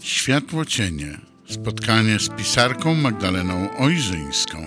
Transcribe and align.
Światło 0.00 0.64
cienie. 0.64 1.18
Spotkanie 1.48 2.18
z 2.18 2.28
pisarką 2.28 2.94
Magdaleną 2.94 3.76
Ojrzyńską. 3.78 4.58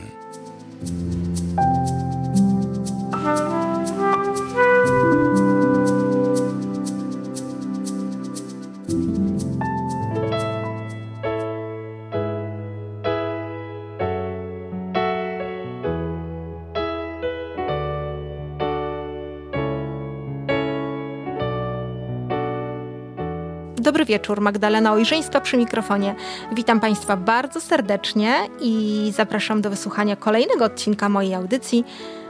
Wieczór, 24.05 24.41
Magdalena 24.41 24.93
Ojrzyńska 24.93 25.41
przy 25.41 25.57
mikrofonie. 25.57 26.15
Witam 26.51 26.79
Państwa 26.79 27.17
bardzo 27.17 27.61
serdecznie 27.61 28.35
i 28.61 29.11
zapraszam 29.15 29.61
do 29.61 29.69
wysłuchania 29.69 30.15
kolejnego 30.15 30.65
odcinka 30.65 31.09
mojej 31.09 31.33
audycji 31.33 31.83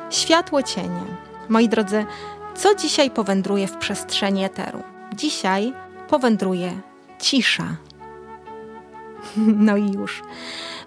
Światło 0.09 0.63
Cienie. 0.63 1.05
Moi 1.49 1.69
drodzy, 1.69 2.05
co 2.55 2.75
dzisiaj 2.75 3.11
powędruje 3.11 3.67
w 3.67 3.77
przestrzeni 3.77 4.43
eteru? 4.43 4.83
Dzisiaj 5.15 5.73
powędruje 6.09 6.71
cisza. 7.19 7.65
No 9.37 9.77
i 9.77 9.91
już. 9.91 10.23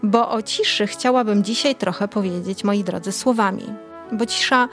Bo 0.03 0.31
o 0.31 0.43
ciszy 0.43 0.87
chciałabym 0.87 1.45
dzisiaj 1.45 1.75
trochę 1.75 2.09
powiedzieć, 2.09 2.65
moi 2.65 2.85
drodzy, 2.85 3.13
słowami. 3.13 3.65
Bo 4.13 4.27
cisza 4.27 4.69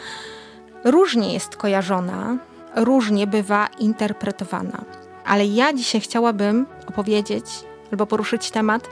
różnie 0.83 1.33
jest 1.33 1.55
kojarzona, 1.55 2.37
różnie 2.75 3.27
bywa 3.27 3.67
interpretowana. 3.79 5.04
Ale 5.25 5.45
ja 5.45 5.73
dzisiaj 5.73 6.01
chciałabym 6.01 6.65
opowiedzieć 6.87 7.45
albo 7.91 8.05
poruszyć 8.05 8.51
temat 8.51 8.89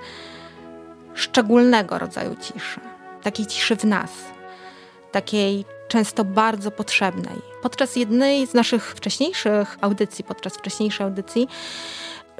szczególnego 1.13 1.99
rodzaju 1.99 2.35
ciszy. 2.35 2.79
Takiej 3.23 3.45
ciszy 3.45 3.75
w 3.75 3.83
nas, 3.83 4.11
takiej 5.11 5.65
często 5.87 6.25
bardzo 6.25 6.71
potrzebnej. 6.71 7.35
Podczas 7.61 7.95
jednej 7.95 8.47
z 8.47 8.53
naszych 8.53 8.95
wcześniejszych 8.95 9.77
audycji, 9.81 10.23
podczas 10.23 10.53
wcześniejszej 10.53 11.05
audycji, 11.05 11.47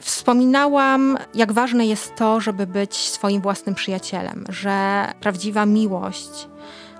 wspominałam, 0.01 1.17
jak 1.33 1.51
ważne 1.51 1.85
jest 1.85 2.15
to, 2.15 2.39
żeby 2.39 2.67
być 2.67 2.95
swoim 2.95 3.41
własnym 3.41 3.75
przyjacielem, 3.75 4.45
że 4.49 5.05
prawdziwa 5.19 5.65
miłość, 5.65 6.47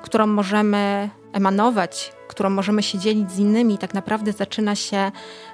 którą 0.02 0.28
możemy 0.28 1.10
emanować, 1.34 2.14
którą 2.28 2.50
możemy 2.50 2.84
się 2.84 3.00
dzielić 3.00 3.32
z 3.32 3.40
innymi, 3.40 3.78
tak 3.78 3.94
naprawdę 3.94 4.32
zaczyna 4.32 4.76
się 4.76 5.12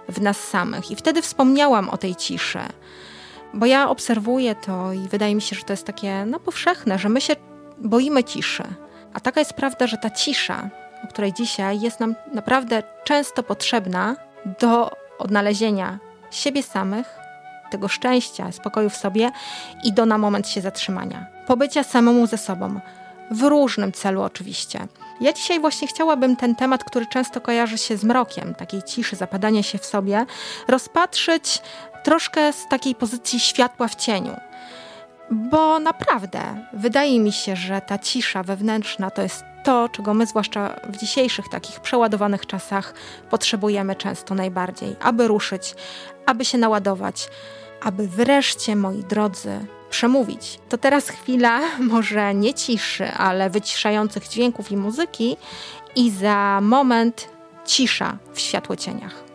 w 0.10 0.22
nas 0.22 0.38
samych. 0.38 0.92
I 0.92 0.96
wtedy 0.96 1.22
wspomniałam 1.22 1.90
o 1.90 1.98
tej 1.98 2.16
ciszy, 2.16 2.60
bo 3.54 3.66
ja 3.66 3.90
obserwuję 3.90 4.56
to 4.56 4.94
i 4.94 5.00
wydaje 5.00 5.36
mi 5.36 5.42
się, 5.42 5.56
że 5.56 5.64
to 5.64 5.74
jest 5.74 5.86
takie 5.86 6.26
no, 6.26 6.40
powszechne, 6.40 7.00
że 7.00 7.10
my 7.10 7.22
się 7.22 7.36
boimy 7.78 8.24
ciszy. 8.24 8.64
A 9.14 9.20
taka 9.20 9.42
jest 9.42 9.54
prawda, 9.54 9.88
że 9.88 9.98
ta 9.98 10.10
cisza, 10.10 10.70
o 11.04 11.08
której 11.08 11.34
dzisiaj 11.34 11.82
jest 11.82 12.00
nam 12.00 12.16
naprawdę 12.34 12.84
często 13.04 13.44
potrzebna 13.44 14.16
do 14.60 14.92
odnalezienia 15.20 16.00
siebie 16.32 16.64
samych, 16.64 17.08
tego 17.72 17.88
szczęścia, 17.88 18.52
spokoju 18.52 18.90
w 18.90 18.96
sobie 18.96 19.32
i 19.84 19.94
do 19.94 20.06
na 20.06 20.18
moment 20.18 20.48
się 20.48 20.62
zatrzymania. 20.62 21.26
Pobycia 21.48 21.84
samemu 21.84 22.28
ze 22.28 22.38
sobą. 22.38 22.80
W 23.32 23.42
różnym 23.42 23.92
celu 23.92 24.22
oczywiście. 24.22 24.88
Ja 25.22 25.34
dzisiaj 25.34 25.60
właśnie 25.60 25.88
chciałabym 25.88 26.36
ten 26.36 26.56
temat, 26.56 26.84
który 26.84 27.06
często 27.06 27.42
kojarzy 27.42 27.78
się 27.78 27.98
z 27.98 28.04
mrokiem, 28.04 28.56
takiej 28.56 28.84
ciszy, 28.84 29.16
zapadania 29.16 29.64
się 29.64 29.78
w 29.78 29.86
sobie, 29.86 30.26
rozpatrzyć 30.68 31.62
troszkę 32.04 32.54
z 32.54 32.68
takiej 32.68 32.96
pozycji 32.96 33.40
światła 33.40 33.88
w 33.88 33.96
cieniu. 33.96 34.36
Bo 35.32 35.80
naprawdę 35.80 36.66
wydaje 36.74 37.20
mi 37.20 37.32
się, 37.32 37.56
że 37.56 37.82
ta 37.82 37.98
cisza 37.98 38.44
wewnętrzna 38.44 39.12
to 39.12 39.22
jest 39.22 39.44
to, 39.64 39.90
czego 39.90 40.14
my, 40.14 40.26
zwłaszcza 40.26 40.80
w 40.90 40.98
dzisiejszych 40.98 41.50
takich 41.50 41.80
przeładowanych 41.80 42.46
czasach, 42.46 42.94
potrzebujemy 43.30 43.96
często 43.96 44.36
najbardziej, 44.36 44.96
aby 45.02 45.28
ruszyć, 45.28 45.76
aby 46.26 46.46
się 46.46 46.58
naładować, 46.58 47.30
aby 47.82 48.08
wreszcie, 48.08 48.76
moi 48.76 49.04
drodzy, 49.04 49.60
przemówić. 49.90 50.60
To 50.70 50.78
teraz 50.78 51.10
chwila 51.10 51.62
może 51.94 52.34
nie 52.36 52.54
ciszy, 52.54 53.12
ale 53.12 53.50
wyciszających 53.50 54.28
dźwięków 54.28 54.72
i 54.72 54.78
muzyki 54.78 55.38
i 55.96 56.12
za 56.12 56.60
moment 56.62 57.30
cisza 57.66 58.18
w 58.34 58.40
światłocieniach. 58.40 59.29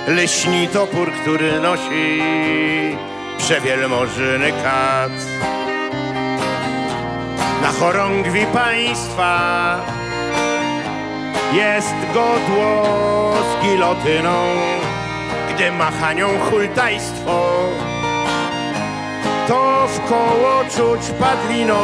Lśni 0.07 0.67
topór, 0.67 1.11
który 1.11 1.59
nosi 1.59 2.21
przewielmożny 3.37 4.51
kat. 4.63 5.11
Na 7.61 7.71
chorągwi 7.79 8.45
państwa 8.45 9.75
jest 11.53 11.95
godło 12.13 12.83
z 13.43 13.63
gilotyną 13.65 14.33
gdy 15.59 15.71
machanią 15.71 16.27
hultajstwo, 16.39 17.69
to 19.47 19.87
w 19.87 20.09
koło 20.09 20.63
czuć 20.75 21.01
padliną. 21.19 21.79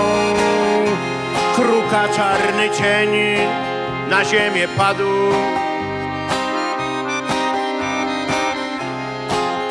Kruka 1.55 2.07
czarny 2.15 2.69
cień 2.69 3.09
na 4.09 4.25
ziemię 4.25 4.67
padł. 4.77 5.03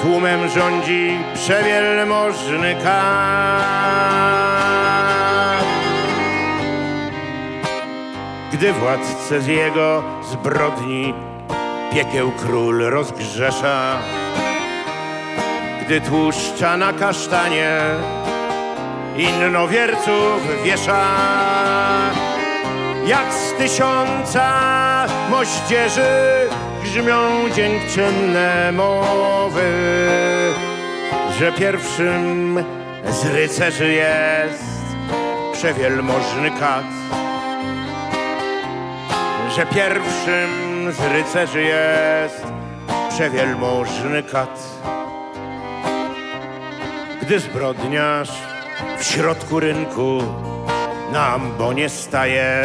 Tłumem 0.02 0.48
rządzi 0.48 1.18
przewielmożny 1.34 2.76
kat. 2.84 4.04
gdy 8.52 8.72
władcę 8.72 9.40
z 9.40 9.46
jego 9.46 10.02
zbrodni 10.22 11.14
piekieł 11.94 12.32
król 12.32 12.78
rozgrzesza, 12.78 13.98
gdy 15.84 16.00
tłuszcza 16.00 16.76
na 16.76 16.92
kasztanie 16.92 17.80
innowierców 19.16 20.62
wiesza. 20.64 21.04
Jak 23.06 23.32
z 23.32 23.52
tysiąca 23.58 24.46
moździerzy 25.30 26.10
grzmią 26.82 27.50
dziękczynne 27.56 28.72
mowy, 28.72 29.72
że 31.38 31.52
pierwszym 31.52 32.64
z 33.08 33.24
rycerzy 33.26 33.92
jest 33.92 34.64
przewielmożny 35.52 36.50
kat, 36.50 36.84
że 39.56 39.66
pierwszym 39.66 40.63
z 40.92 41.00
rycerzy 41.00 41.62
jest 41.62 42.46
przewielmożny 43.08 44.22
kat. 44.22 44.60
Gdy 47.22 47.40
zbrodniarz 47.40 48.30
w 48.98 49.04
środku 49.04 49.60
rynku 49.60 50.22
na 51.12 51.26
ambonie 51.26 51.88
staje, 51.88 52.64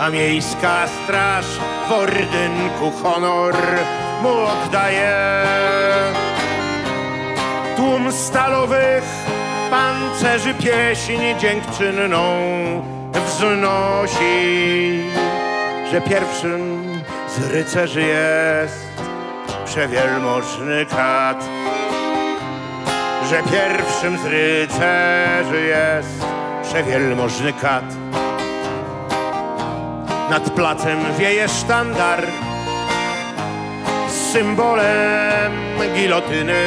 a 0.00 0.10
miejska 0.10 0.86
straż 1.04 1.44
w 1.88 1.92
ordynku 1.92 2.90
honor 3.02 3.54
mu 4.22 4.28
oddaje. 4.28 5.42
Tłum 7.76 8.12
stalowych 8.12 9.04
pancerzy 9.70 10.54
pieśń 10.54 11.22
dziękczynną 11.38 12.22
wznosi, 13.26 15.00
że 15.92 16.00
pierwszym 16.00 16.84
z 17.28 17.50
rycerzy 17.50 18.02
jest 18.02 18.88
przewielmożny 19.64 20.86
kat, 20.86 21.44
że 23.30 23.42
pierwszym 23.42 24.18
z 24.18 24.24
rycerzy 24.24 25.66
jest 25.66 26.24
przewielmożny 26.62 27.52
kat. 27.52 27.84
Nad 30.30 30.50
placem 30.50 30.98
wieje 31.18 31.48
sztandar 31.48 32.22
z 34.08 34.32
symbolem 34.32 35.52
gilotyny. 35.94 36.62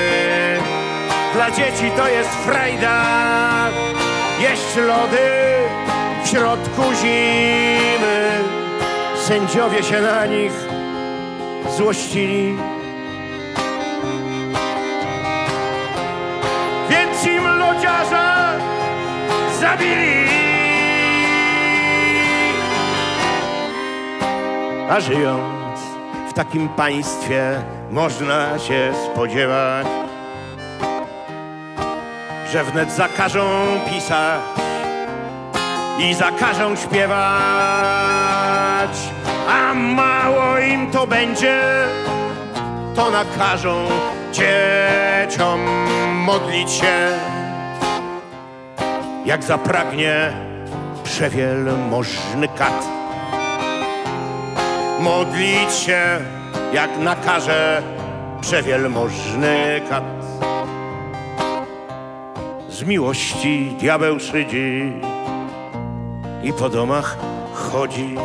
Dla 1.33 1.51
dzieci 1.51 1.91
to 1.97 2.07
jest 2.07 2.29
frajda, 2.29 3.01
jeść 4.39 4.75
lody 4.75 5.29
w 6.23 6.27
środku 6.27 6.81
zimy. 7.01 8.10
Sędziowie 9.27 9.83
się 9.83 10.01
na 10.01 10.25
nich 10.25 10.51
złościli. 11.77 12.57
Więc 16.89 17.25
im 17.25 17.47
lodziarza 17.47 18.53
zabili. 19.59 20.27
A 24.89 24.99
żyjąc 24.99 25.79
w 26.29 26.33
takim 26.33 26.69
państwie 26.69 27.63
można 27.91 28.59
się 28.59 28.93
spodziewać, 29.05 29.87
że 32.51 32.63
wnet 32.63 32.91
zakażą 32.91 33.49
pisać 33.89 34.41
i 35.99 36.13
zakażą 36.13 36.75
śpiewać, 36.75 38.70
a 39.49 39.73
mało 39.73 40.57
im 40.59 40.91
to 40.91 41.07
będzie, 41.07 41.61
to 42.95 43.11
nakażą 43.11 43.87
dzieciom 44.33 45.59
modlić 46.13 46.71
się, 46.71 47.17
jak 49.25 49.43
zapragnie 49.43 50.33
przewielmożny 51.03 52.47
kat. 52.47 52.85
Modlić 54.99 55.73
się, 55.73 56.01
jak 56.73 56.97
nakaże 56.99 57.81
przewielmożny 58.41 59.81
kat. 59.89 60.03
Z 62.69 62.83
miłości 62.83 63.75
diabeł 63.79 64.19
szydzi 64.19 64.93
i 66.43 66.53
po 66.53 66.69
domach 66.69 67.17
chodzi. 67.53 68.15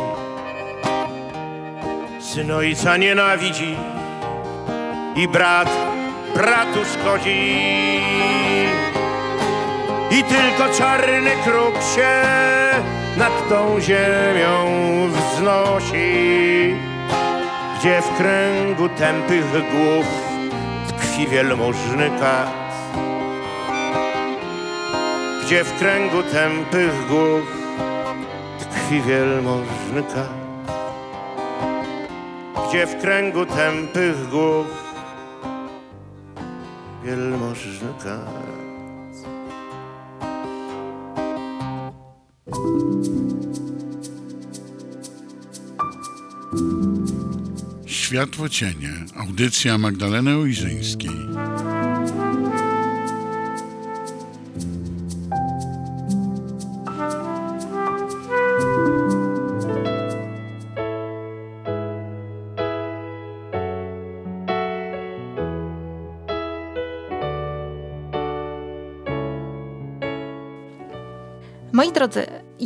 Syn 2.27 2.51
ojca 2.51 2.97
nienawidzi 2.97 3.77
i 5.15 5.27
brat 5.27 5.69
bratu 6.35 6.79
szkodzi. 6.85 7.59
I 10.11 10.23
tylko 10.23 10.77
czarny 10.77 11.31
kruk 11.43 11.75
się 11.95 12.21
nad 13.17 13.49
tą 13.49 13.79
ziemią 13.79 14.57
wznosi, 15.09 16.75
gdzie 17.79 18.01
w 18.01 18.17
kręgu 18.17 18.89
tępych 18.89 19.51
głów 19.51 20.05
tkwi 20.87 21.27
wielmożny 21.27 22.09
kat. 22.19 22.49
Gdzie 25.45 25.63
w 25.63 25.79
kręgu 25.79 26.23
tępych 26.23 27.07
głów 27.07 27.57
tkwi 28.59 29.01
wielmożny 29.01 30.03
kat. 30.13 30.36
Gdzie 32.69 32.87
w 32.87 33.01
kręgu 33.01 33.45
tępych 33.45 34.29
głów 34.29 34.67
wielmożny 37.05 37.93
kat. 38.03 38.47
Światło 47.85 48.49
cienie. 48.49 48.93
Audycja 49.15 49.77
Magdaleny 49.77 50.37
Ujrzyńskiej. 50.37 51.09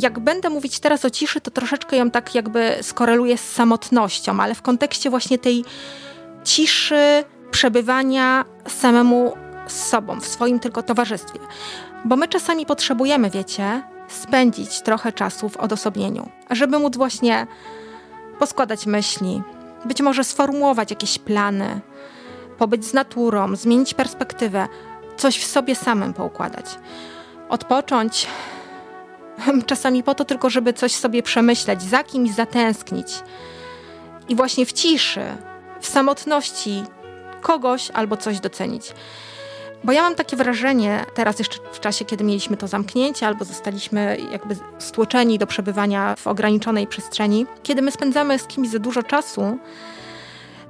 Jak 0.02 0.18
będę 0.18 0.50
mówić 0.50 0.80
teraz 0.80 1.04
o 1.04 1.10
ciszy, 1.10 1.40
to 1.40 1.50
troszeczkę 1.50 1.96
ją 1.96 2.10
tak 2.10 2.34
jakby 2.34 2.76
skoreluję 2.82 3.38
z 3.38 3.52
samotnością, 3.52 4.40
ale 4.40 4.54
w 4.54 4.62
kontekście 4.62 5.10
właśnie 5.10 5.38
tej 5.38 5.64
ciszy, 6.44 7.24
przebywania 7.50 8.44
samemu 8.66 9.32
z 9.66 9.86
sobą, 9.88 10.20
w 10.20 10.26
swoim 10.26 10.60
tylko 10.60 10.82
towarzystwie. 10.82 11.38
Bo 12.04 12.16
my 12.16 12.28
czasami 12.28 12.66
potrzebujemy, 12.66 13.30
wiecie, 13.30 13.82
spędzić 14.08 14.80
trochę 14.80 15.12
czasu 15.12 15.48
w 15.48 15.56
odosobnieniu, 15.56 16.28
żeby 16.50 16.78
móc 16.78 16.96
właśnie 16.96 17.46
poskładać 18.38 18.86
myśli, 18.86 19.42
być 19.84 20.02
może 20.02 20.24
sformułować 20.24 20.90
jakieś 20.90 21.18
plany, 21.18 21.80
pobyć 22.58 22.84
z 22.84 22.94
naturą, 22.94 23.56
zmienić 23.56 23.94
perspektywę, 23.94 24.68
coś 25.16 25.38
w 25.38 25.46
sobie 25.46 25.74
samym 25.74 26.14
poukładać. 26.14 26.66
Odpocząć, 27.48 28.26
czasami 29.66 30.02
po 30.02 30.14
to 30.14 30.24
tylko, 30.24 30.50
żeby 30.50 30.72
coś 30.72 30.92
sobie 30.92 31.22
przemyśleć, 31.22 31.82
za 31.82 32.04
kimś 32.04 32.30
zatęsknić. 32.30 33.08
I 34.28 34.36
właśnie 34.36 34.66
w 34.66 34.72
ciszy, 34.72 35.24
w 35.80 35.86
samotności 35.86 36.82
kogoś 37.40 37.90
albo 37.90 38.16
coś 38.16 38.40
docenić. 38.40 38.92
Bo 39.84 39.92
ja 39.92 40.02
mam 40.02 40.14
takie 40.14 40.36
wrażenie, 40.36 41.04
teraz 41.14 41.38
jeszcze 41.38 41.58
w 41.72 41.80
czasie, 41.80 42.04
kiedy 42.04 42.24
mieliśmy 42.24 42.56
to 42.56 42.68
zamknięcie, 42.68 43.26
albo 43.26 43.44
zostaliśmy 43.44 44.16
jakby 44.32 44.56
stłoczeni 44.78 45.38
do 45.38 45.46
przebywania 45.46 46.16
w 46.16 46.26
ograniczonej 46.26 46.86
przestrzeni, 46.86 47.46
kiedy 47.62 47.82
my 47.82 47.90
spędzamy 47.90 48.38
z 48.38 48.46
kimś 48.46 48.68
za 48.68 48.78
dużo 48.78 49.02
czasu, 49.02 49.58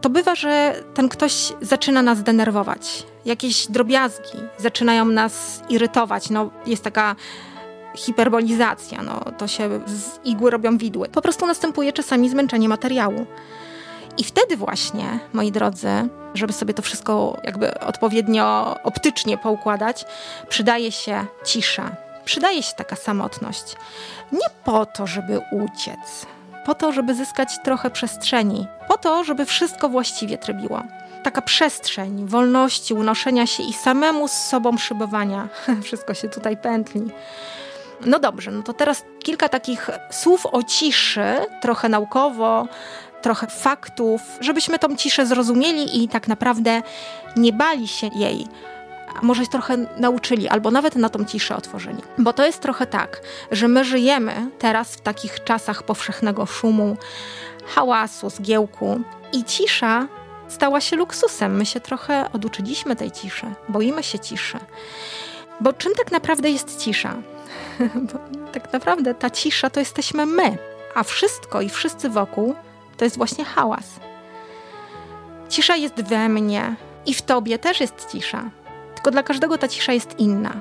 to 0.01 0.11
bywa, 0.11 0.35
że 0.35 0.75
ten 0.95 1.09
ktoś 1.09 1.53
zaczyna 1.61 2.03
nas 2.03 2.23
denerwować. 2.23 3.07
Jakieś 3.25 3.67
drobiazgi 3.67 4.39
zaczynają 4.59 5.05
nas 5.05 5.63
irytować. 5.69 6.31
No, 6.31 6.51
jest 6.67 6.85
taka 6.85 7.17
hiperbolizacja, 7.95 9.03
no, 9.03 9.21
to 9.39 9.49
się 9.49 9.81
z 9.87 10.27
igły 10.27 10.51
robią 10.51 10.79
widły. 10.79 11.09
Po 11.09 11.23
prostu 11.23 11.47
następuje 11.47 11.93
czasami 11.93 12.29
zmęczenie 12.29 12.69
materiału. 12.69 13.27
I 14.19 14.25
wtedy 14.25 14.57
właśnie, 14.57 15.19
moi 15.33 15.53
drodzy, 15.53 15.89
żeby 16.35 16.53
sobie 16.53 16.75
to 16.75 16.83
wszystko 16.83 17.37
jakby 17.45 17.81
odpowiednio 17.81 18.77
optycznie 18.85 19.39
poukładać, 19.39 20.05
przydaje 20.49 20.93
się 20.93 21.27
cisza. 21.45 21.91
przydaje 22.25 22.63
się 22.63 22.73
taka 22.77 22.97
samotność. 22.97 23.77
Nie 24.33 24.47
po 24.65 24.87
to, 24.87 25.07
żeby 25.07 25.41
uciec, 25.53 26.27
po 26.67 26.75
to, 26.75 26.93
żeby 26.93 27.15
zyskać 27.15 27.49
trochę 27.65 27.91
przestrzeni, 27.91 28.67
po 28.89 28.99
to, 28.99 29.25
żeby 29.25 29.45
wszystko 29.45 29.89
właściwie 29.89 30.39
trybiło. 30.39 30.83
Taka 31.23 31.43
przestrzeń 31.43 32.27
wolności, 32.27 32.95
unoszenia 32.95 33.47
się 33.47 33.63
i 33.63 33.73
samemu 33.73 34.29
z 34.29 34.33
sobą 34.33 34.79
szybowania. 34.79 35.49
Wszystko 35.85 36.15
się 36.15 36.29
tutaj 36.29 36.57
pętli. 36.57 37.11
No 38.07 38.19
dobrze, 38.19 38.51
no 38.51 38.63
to 38.63 38.73
teraz 38.73 39.05
kilka 39.25 39.49
takich 39.49 39.91
słów 40.11 40.47
o 40.47 40.63
ciszy, 40.63 41.25
trochę 41.61 41.89
naukowo, 41.89 42.69
trochę 43.23 43.47
faktów, 43.47 44.21
żebyśmy 44.41 44.79
tą 44.79 44.97
ciszę 44.97 45.27
zrozumieli 45.27 46.05
i 46.05 46.09
tak 46.09 46.29
naprawdę 46.29 46.83
nie 47.37 47.53
bali 47.53 47.89
się 47.89 48.11
jej 48.15 48.47
a 49.17 49.23
może 49.23 49.47
trochę 49.47 49.77
nauczyli, 49.77 50.49
albo 50.49 50.71
nawet 50.71 50.97
na 50.97 51.09
tą 51.09 51.25
ciszę 51.25 51.57
otworzyli. 51.57 52.03
Bo 52.19 52.33
to 52.33 52.47
jest 52.47 52.61
trochę 52.61 52.87
tak, 52.87 53.21
że 53.51 53.69
my 53.69 53.85
żyjemy 53.85 54.51
teraz 54.59 54.95
w 54.95 55.01
takich 55.01 55.45
czasach 55.45 55.83
powszechnego 55.83 56.47
szumu, 56.47 56.97
hałasu, 57.67 58.31
zgiełku 58.31 59.01
i 59.33 59.45
cisza 59.45 60.07
stała 60.49 60.81
się 60.81 60.97
luksusem. 60.97 61.57
My 61.57 61.67
się 61.67 61.81
trochę 61.81 62.33
oduczyliśmy 62.33 62.97
tej 62.97 63.11
ciszy, 63.11 63.47
boimy 63.69 64.03
się 64.03 64.19
ciszy. 64.19 64.59
Bo 65.61 65.73
czym 65.73 65.93
tak 65.95 66.13
naprawdę 66.13 66.51
jest 66.51 66.79
cisza? 66.85 67.15
Bo 68.13 68.19
tak 68.53 68.73
naprawdę 68.73 69.15
ta 69.15 69.31
cisza 69.31 69.71
to 69.71 69.81
jesteśmy 69.81 70.27
my, 70.27 70.59
a 70.95 71.03
wszystko 71.03 71.61
i 71.61 71.69
wszyscy 71.69 72.09
wokół 72.09 72.55
to 72.97 73.05
jest 73.05 73.17
właśnie 73.17 73.45
hałas. 73.45 73.85
Cisza 75.49 75.77
jest 75.77 76.03
we 76.03 76.29
mnie 76.29 76.75
i 77.07 77.15
w 77.15 77.23
tobie 77.23 77.59
też 77.59 77.81
jest 77.81 78.07
cisza. 78.13 78.51
Tylko 78.95 79.11
dla 79.11 79.23
każdego 79.23 79.59
ta 79.59 79.69
cisza 79.69 79.93
jest 79.93 80.19
inna. 80.19 80.53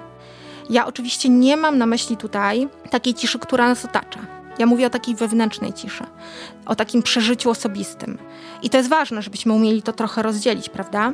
Ja 0.69 0.85
oczywiście 0.85 1.29
nie 1.29 1.57
mam 1.57 1.77
na 1.77 1.85
myśli 1.85 2.17
tutaj 2.17 2.67
takiej 2.89 3.13
ciszy, 3.13 3.39
która 3.39 3.67
nas 3.67 3.85
otacza. 3.85 4.40
Ja 4.61 4.67
mówię 4.67 4.87
o 4.87 4.89
takiej 4.89 5.15
wewnętrznej 5.15 5.73
ciszy, 5.73 6.03
o 6.65 6.75
takim 6.75 7.03
przeżyciu 7.03 7.49
osobistym. 7.49 8.17
I 8.61 8.69
to 8.69 8.77
jest 8.77 8.89
ważne, 8.89 9.21
żebyśmy 9.21 9.53
umieli 9.53 9.81
to 9.81 9.93
trochę 9.93 10.21
rozdzielić, 10.21 10.69
prawda? 10.69 11.13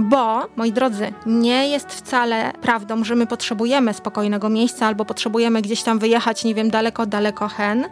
Bo, 0.00 0.46
moi 0.56 0.72
drodzy, 0.72 1.12
nie 1.26 1.68
jest 1.68 1.88
wcale 1.88 2.52
prawdą, 2.62 3.04
że 3.04 3.14
my 3.14 3.26
potrzebujemy 3.26 3.94
spokojnego 3.94 4.48
miejsca 4.48 4.86
albo 4.86 5.04
potrzebujemy 5.04 5.62
gdzieś 5.62 5.82
tam 5.82 5.98
wyjechać, 5.98 6.44
nie 6.44 6.54
wiem, 6.54 6.70
daleko, 6.70 7.06
daleko 7.06 7.48
hen, 7.48 7.88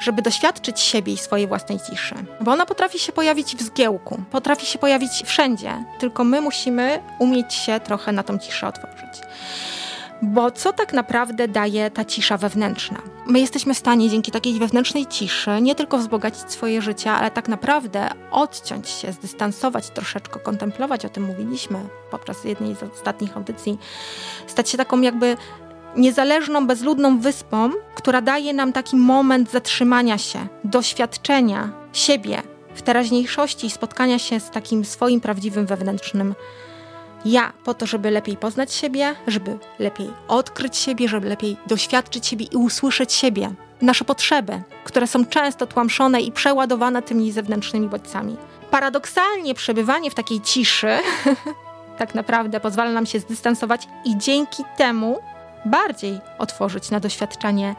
żeby 0.00 0.22
doświadczyć 0.22 0.80
siebie 0.80 1.12
i 1.12 1.18
swojej 1.18 1.46
własnej 1.46 1.78
ciszy. 1.90 2.14
Bo 2.40 2.52
ona 2.52 2.66
potrafi 2.66 2.98
się 2.98 3.12
pojawić 3.12 3.56
w 3.56 3.62
zgiełku, 3.62 4.22
potrafi 4.30 4.66
się 4.66 4.78
pojawić 4.78 5.22
wszędzie, 5.24 5.84
tylko 5.98 6.24
my 6.24 6.40
musimy 6.40 7.00
umieć 7.18 7.54
się 7.54 7.80
trochę 7.80 8.12
na 8.12 8.22
tą 8.22 8.38
ciszę 8.38 8.68
otworzyć. 8.68 9.20
Bo 10.22 10.50
co 10.50 10.72
tak 10.72 10.92
naprawdę 10.92 11.48
daje 11.48 11.90
ta 11.90 12.04
cisza 12.04 12.36
wewnętrzna? 12.36 12.98
My 13.26 13.40
jesteśmy 13.40 13.74
w 13.74 13.78
stanie 13.78 14.10
dzięki 14.10 14.32
takiej 14.32 14.58
wewnętrznej 14.58 15.06
ciszy 15.06 15.60
nie 15.60 15.74
tylko 15.74 15.98
wzbogacić 15.98 16.50
swoje 16.50 16.82
życie, 16.82 17.12
ale 17.12 17.30
tak 17.30 17.48
naprawdę 17.48 18.08
odciąć 18.30 18.88
się, 18.88 19.12
zdystansować 19.12 19.90
troszeczkę, 19.90 20.40
kontemplować, 20.40 21.04
o 21.04 21.08
tym 21.08 21.24
mówiliśmy 21.24 21.78
podczas 22.10 22.44
jednej 22.44 22.74
z 22.74 22.82
ostatnich 22.82 23.36
audycji, 23.36 23.78
stać 24.46 24.70
się 24.70 24.78
taką 24.78 25.00
jakby 25.00 25.36
niezależną, 25.96 26.66
bezludną 26.66 27.18
wyspą, 27.18 27.70
która 27.94 28.20
daje 28.20 28.54
nam 28.54 28.72
taki 28.72 28.96
moment 28.96 29.50
zatrzymania 29.50 30.18
się, 30.18 30.46
doświadczenia 30.64 31.72
siebie 31.92 32.42
w 32.74 32.82
teraźniejszości 32.82 33.66
i 33.66 33.70
spotkania 33.70 34.18
się 34.18 34.40
z 34.40 34.50
takim 34.50 34.84
swoim 34.84 35.20
prawdziwym 35.20 35.66
wewnętrznym 35.66 36.34
ja, 37.24 37.52
po 37.64 37.74
to, 37.74 37.86
żeby 37.86 38.10
lepiej 38.10 38.36
poznać 38.36 38.74
siebie, 38.74 39.14
żeby 39.26 39.58
lepiej 39.78 40.10
odkryć 40.28 40.76
siebie, 40.76 41.08
żeby 41.08 41.28
lepiej 41.28 41.56
doświadczyć 41.66 42.26
siebie 42.26 42.46
i 42.52 42.56
usłyszeć 42.56 43.12
siebie. 43.12 43.50
Nasze 43.82 44.04
potrzeby, 44.04 44.62
które 44.84 45.06
są 45.06 45.26
często 45.26 45.66
tłamszone 45.66 46.20
i 46.20 46.32
przeładowane 46.32 47.02
tymi 47.02 47.32
zewnętrznymi 47.32 47.88
bodźcami. 47.88 48.36
Paradoksalnie 48.70 49.54
przebywanie 49.54 50.10
w 50.10 50.14
takiej 50.14 50.40
ciszy 50.40 50.98
tak 51.98 52.14
naprawdę 52.14 52.60
pozwala 52.60 52.92
nam 52.92 53.06
się 53.06 53.20
zdystansować 53.20 53.88
i 54.04 54.18
dzięki 54.18 54.62
temu 54.76 55.20
bardziej 55.64 56.20
otworzyć 56.38 56.90
na 56.90 57.00
doświadczenie 57.00 57.74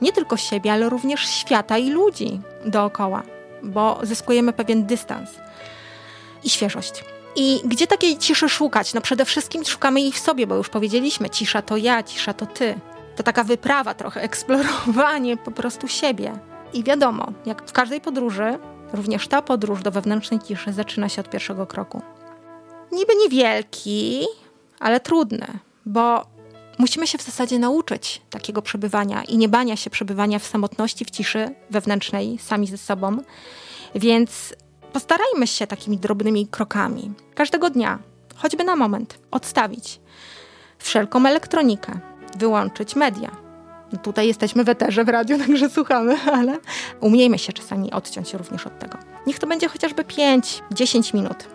nie 0.00 0.12
tylko 0.12 0.36
siebie, 0.36 0.72
ale 0.72 0.88
również 0.88 1.28
świata 1.28 1.78
i 1.78 1.90
ludzi 1.90 2.40
dookoła, 2.64 3.22
bo 3.62 3.98
zyskujemy 4.02 4.52
pewien 4.52 4.86
dystans 4.86 5.30
i 6.44 6.50
świeżość. 6.50 7.04
I 7.36 7.60
gdzie 7.64 7.86
takiej 7.86 8.18
ciszy 8.18 8.48
szukać? 8.48 8.94
No 8.94 9.00
przede 9.00 9.24
wszystkim 9.24 9.64
szukamy 9.64 10.00
jej 10.00 10.12
w 10.12 10.18
sobie, 10.18 10.46
bo 10.46 10.54
już 10.54 10.68
powiedzieliśmy, 10.68 11.30
cisza 11.30 11.62
to 11.62 11.76
ja, 11.76 12.02
cisza 12.02 12.34
to 12.34 12.46
ty. 12.46 12.80
To 13.16 13.22
taka 13.22 13.44
wyprawa 13.44 13.94
trochę, 13.94 14.22
eksplorowanie 14.30 15.36
po 15.36 15.50
prostu 15.50 15.88
siebie. 15.88 16.32
I 16.72 16.84
wiadomo, 16.84 17.32
jak 17.46 17.68
w 17.68 17.72
każdej 17.72 18.00
podróży, 18.00 18.58
również 18.92 19.28
ta 19.28 19.42
podróż 19.42 19.82
do 19.82 19.90
wewnętrznej 19.90 20.40
ciszy 20.40 20.72
zaczyna 20.72 21.08
się 21.08 21.20
od 21.20 21.30
pierwszego 21.30 21.66
kroku. 21.66 22.02
Niby 22.92 23.12
niewielki, 23.16 24.26
ale 24.80 25.00
trudny, 25.00 25.46
bo 25.86 26.26
musimy 26.78 27.06
się 27.06 27.18
w 27.18 27.22
zasadzie 27.22 27.58
nauczyć 27.58 28.22
takiego 28.30 28.62
przebywania 28.62 29.22
i 29.24 29.38
nie 29.38 29.48
bania 29.48 29.76
się 29.76 29.90
przebywania 29.90 30.38
w 30.38 30.46
samotności, 30.46 31.04
w 31.04 31.10
ciszy 31.10 31.54
wewnętrznej, 31.70 32.38
sami 32.38 32.66
ze 32.66 32.78
sobą. 32.78 33.18
Więc 33.94 34.54
postarajmy 34.92 35.46
się 35.46 35.66
takimi 35.66 35.98
drobnymi 35.98 36.46
krokami. 36.46 37.12
Każdego 37.34 37.70
dnia, 37.70 37.98
choćby 38.36 38.64
na 38.64 38.76
moment, 38.76 39.18
odstawić 39.30 40.00
wszelką 40.78 41.26
elektronikę, 41.26 41.98
wyłączyć 42.38 42.96
media. 42.96 43.30
No 43.92 43.98
tutaj 43.98 44.26
jesteśmy 44.26 44.64
w 44.64 44.68
eterze 44.68 45.04
w 45.04 45.08
radiu, 45.08 45.38
także 45.46 45.70
słuchamy, 45.70 46.16
ale 46.32 46.58
umiejmy 47.00 47.38
się 47.38 47.52
czasami 47.52 47.92
odciąć 47.92 48.34
również 48.34 48.66
od 48.66 48.78
tego. 48.78 48.98
Niech 49.26 49.38
to 49.38 49.46
będzie 49.46 49.68
chociażby 49.68 50.04
5-10 50.04 51.14
minut 51.14 51.48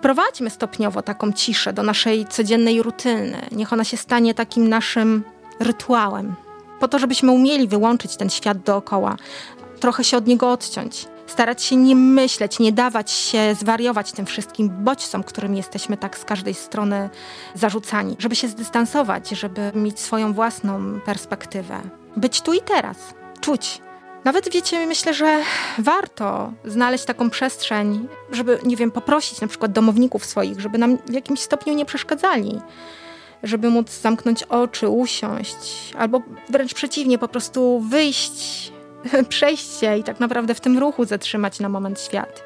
wprowadźmy 0.00 0.50
stopniowo 0.50 1.02
taką 1.02 1.32
ciszę 1.32 1.72
do 1.72 1.82
naszej 1.82 2.26
codziennej 2.26 2.82
rutyny. 2.82 3.38
Niech 3.52 3.72
ona 3.72 3.84
się 3.84 3.96
stanie 3.96 4.34
takim 4.34 4.68
naszym 4.68 5.24
rytuałem. 5.60 6.34
Po 6.80 6.88
to, 6.88 6.98
żebyśmy 6.98 7.32
umieli 7.32 7.68
wyłączyć 7.68 8.16
ten 8.16 8.30
świat 8.30 8.58
dookoła, 8.58 9.16
trochę 9.80 10.04
się 10.04 10.16
od 10.16 10.26
niego 10.26 10.52
odciąć. 10.52 11.06
Starać 11.30 11.62
się 11.62 11.76
nie 11.76 11.96
myśleć, 11.96 12.58
nie 12.58 12.72
dawać 12.72 13.10
się 13.10 13.54
zwariować 13.54 14.12
tym 14.12 14.26
wszystkim 14.26 14.70
bodźcom, 14.84 15.24
którym 15.24 15.54
jesteśmy 15.54 15.96
tak 15.96 16.18
z 16.18 16.24
każdej 16.24 16.54
strony 16.54 17.10
zarzucani. 17.54 18.16
Żeby 18.18 18.36
się 18.36 18.48
zdystansować, 18.48 19.28
żeby 19.28 19.72
mieć 19.74 20.00
swoją 20.00 20.32
własną 20.32 21.00
perspektywę. 21.00 21.80
Być 22.16 22.40
tu 22.40 22.52
i 22.52 22.60
teraz. 22.60 22.96
Czuć, 23.40 23.80
nawet 24.24 24.52
wiecie, 24.52 24.86
myślę, 24.86 25.14
że 25.14 25.42
warto 25.78 26.52
znaleźć 26.64 27.04
taką 27.04 27.30
przestrzeń, 27.30 28.08
żeby, 28.32 28.58
nie 28.64 28.76
wiem, 28.76 28.90
poprosić 28.90 29.40
na 29.40 29.48
przykład 29.48 29.72
domowników 29.72 30.24
swoich, 30.24 30.60
żeby 30.60 30.78
nam 30.78 30.98
w 30.98 31.12
jakimś 31.12 31.40
stopniu 31.40 31.74
nie 31.74 31.84
przeszkadzali, 31.84 32.60
żeby 33.42 33.70
móc 33.70 33.90
zamknąć 33.90 34.42
oczy, 34.42 34.88
usiąść, 34.88 35.94
albo 35.98 36.22
wręcz 36.48 36.74
przeciwnie, 36.74 37.18
po 37.18 37.28
prostu 37.28 37.80
wyjść, 37.80 38.72
przejść 39.28 39.80
się 39.80 39.96
i 39.96 40.04
tak 40.04 40.20
naprawdę 40.20 40.54
w 40.54 40.60
tym 40.60 40.78
ruchu 40.78 41.04
zatrzymać 41.04 41.60
na 41.60 41.68
moment 41.68 42.00
świat. 42.00 42.42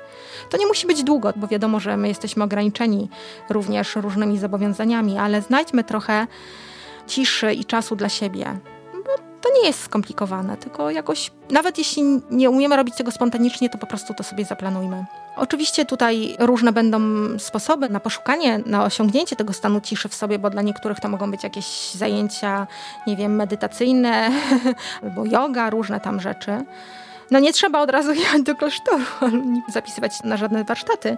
To 0.50 0.56
nie 0.56 0.66
musi 0.66 0.86
być 0.86 1.04
długo, 1.04 1.32
bo 1.36 1.46
wiadomo, 1.46 1.80
że 1.80 1.96
my 1.96 2.08
jesteśmy 2.08 2.44
ograniczeni 2.44 3.08
również 3.50 3.96
różnymi 3.96 4.38
zobowiązaniami, 4.38 5.18
ale 5.18 5.42
znajdźmy 5.42 5.84
trochę 5.84 6.26
ciszy 7.06 7.52
i 7.52 7.64
czasu 7.64 7.96
dla 7.96 8.08
siebie 8.08 8.60
to 9.44 9.60
nie 9.60 9.66
jest 9.66 9.80
skomplikowane, 9.80 10.56
tylko 10.56 10.90
jakoś, 10.90 11.30
nawet 11.50 11.78
jeśli 11.78 12.02
nie 12.30 12.50
umiemy 12.50 12.76
robić 12.76 12.96
tego 12.96 13.10
spontanicznie, 13.10 13.70
to 13.70 13.78
po 13.78 13.86
prostu 13.86 14.14
to 14.14 14.22
sobie 14.22 14.44
zaplanujmy. 14.44 15.04
Oczywiście 15.36 15.84
tutaj 15.84 16.36
różne 16.38 16.72
będą 16.72 17.00
sposoby 17.38 17.88
na 17.88 18.00
poszukanie, 18.00 18.60
na 18.66 18.84
osiągnięcie 18.84 19.36
tego 19.36 19.52
stanu 19.52 19.80
ciszy 19.80 20.08
w 20.08 20.14
sobie, 20.14 20.38
bo 20.38 20.50
dla 20.50 20.62
niektórych 20.62 21.00
to 21.00 21.08
mogą 21.08 21.30
być 21.30 21.44
jakieś 21.44 21.90
zajęcia, 21.90 22.66
nie 23.06 23.16
wiem, 23.16 23.36
medytacyjne 23.36 24.30
albo 25.02 25.24
yoga, 25.24 25.70
różne 25.70 26.00
tam 26.00 26.20
rzeczy. 26.20 26.64
No 27.30 27.38
nie 27.38 27.52
trzeba 27.52 27.80
od 27.80 27.90
razu 27.90 28.12
jechać 28.22 28.42
do 28.42 28.54
klasztoru, 28.54 29.04
zapisywać 29.68 30.22
na 30.22 30.36
żadne 30.36 30.64
warsztaty, 30.64 31.16